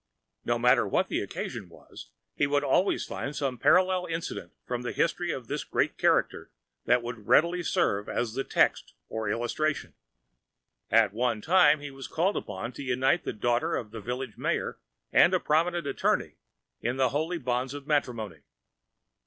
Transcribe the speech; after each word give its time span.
No 0.43 0.57
matter 0.57 0.87
what 0.87 1.09
the 1.09 1.21
occasion 1.21 1.69
was, 1.69 2.09
he 2.33 2.47
would 2.47 2.63
always 2.63 3.05
find 3.05 3.35
some 3.35 3.59
parallel 3.59 4.07
incident 4.07 4.51
from 4.65 4.81
the 4.81 4.93
history 4.93 5.29
of 5.31 5.45
this 5.45 5.63
great 5.63 5.95
character 5.99 6.49
that 6.85 7.03
would 7.03 7.27
readily 7.27 7.61
serve 7.61 8.09
as 8.09 8.35
a 8.35 8.43
text 8.43 8.95
or 9.09 9.29
illustration. 9.29 9.93
At 10.89 11.13
one 11.13 11.39
time 11.39 11.81
he 11.81 11.91
was 11.91 12.07
called 12.07 12.35
upon 12.35 12.71
to 12.73 12.83
unite 12.83 13.25
the 13.25 13.31
daughter 13.31 13.75
of 13.75 13.91
the 13.91 14.01
village 14.01 14.37
mayor 14.39 14.79
and 15.13 15.35
a 15.35 15.39
prominent 15.39 15.85
attorney 15.85 16.33
in 16.81 16.97
the 16.97 17.09
holy 17.09 17.37
bonds 17.37 17.75
of 17.75 17.85
matrimony. 17.85 18.39